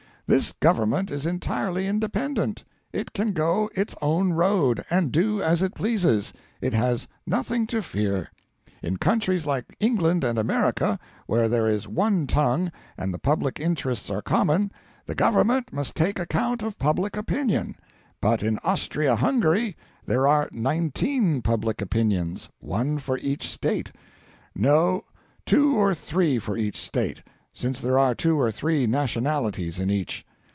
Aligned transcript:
This 0.33 0.53
Government 0.61 1.11
is 1.11 1.25
entirely 1.25 1.87
independent. 1.89 2.63
It 2.93 3.11
can 3.11 3.33
go 3.33 3.69
its 3.75 3.95
own 4.01 4.31
road, 4.31 4.85
and 4.89 5.11
do 5.11 5.41
as 5.41 5.61
it 5.61 5.75
pleases; 5.75 6.31
it 6.61 6.71
has 6.73 7.05
nothing 7.27 7.67
to 7.67 7.81
fear. 7.81 8.29
In 8.81 8.95
countries 8.95 9.45
like 9.45 9.75
England 9.81 10.23
and 10.23 10.39
America, 10.39 10.97
where 11.27 11.49
there 11.49 11.67
is 11.67 11.85
one 11.85 12.27
tongue 12.27 12.71
and 12.97 13.13
the 13.13 13.19
public 13.19 13.59
interests 13.59 14.09
are 14.09 14.21
common, 14.21 14.71
the 15.05 15.15
Government 15.15 15.73
must 15.73 15.95
take 15.95 16.17
account 16.17 16.61
of 16.63 16.79
public 16.79 17.17
opinion; 17.17 17.75
but 18.21 18.41
in 18.41 18.57
Austria 18.63 19.17
Hungary 19.17 19.75
there 20.05 20.29
are 20.29 20.47
nineteen 20.53 21.41
public 21.41 21.81
opinions 21.81 22.47
one 22.61 22.99
for 22.99 23.17
each 23.17 23.49
state. 23.49 23.91
No 24.55 25.03
two 25.45 25.75
or 25.77 25.93
three 25.93 26.39
for 26.39 26.55
each 26.55 26.79
state, 26.79 27.21
since 27.53 27.81
there 27.81 27.99
are 27.99 28.15
two 28.15 28.39
or 28.39 28.49
three 28.49 28.87
nationalities 28.87 29.77
in 29.77 29.89
each. 29.91 30.25